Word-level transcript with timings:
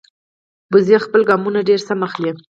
وزې 0.73 0.97
خپل 1.05 1.21
ګامونه 1.29 1.59
ډېر 1.69 1.79
سم 1.87 1.99
اخلي 2.07 2.31